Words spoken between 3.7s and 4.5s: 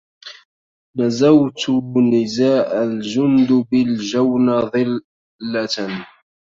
الجون